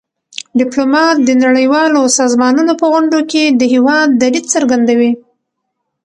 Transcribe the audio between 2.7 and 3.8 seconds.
په غونډو کي د